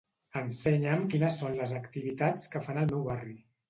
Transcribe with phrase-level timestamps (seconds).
[0.39, 3.43] Ensenya'm quines són les activitats que fan al meu barri.